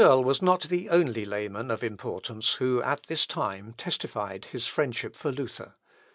Scheurl 0.01 0.23
was 0.23 0.41
not 0.41 0.61
the 0.63 0.89
only 0.89 1.25
layman 1.25 1.69
of 1.69 1.83
importance 1.83 2.53
who, 2.53 2.81
at 2.81 3.03
this 3.03 3.27
time, 3.27 3.73
testified 3.77 4.45
his 4.45 4.65
friendship 4.65 5.15
for 5.15 5.31
Luther. 5.31 5.75